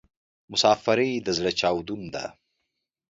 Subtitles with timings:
[0.51, 2.25] مسافري د ﺯړه چاودون ده